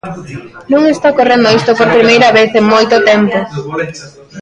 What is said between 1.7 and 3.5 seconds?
por primeira vez en moito tempo.